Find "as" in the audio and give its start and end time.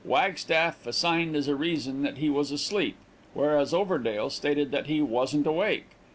1.35-1.47